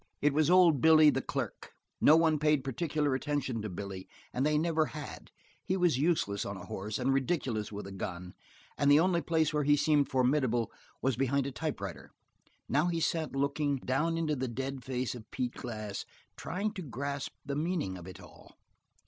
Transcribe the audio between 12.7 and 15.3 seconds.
he sat looking, down into the dead face of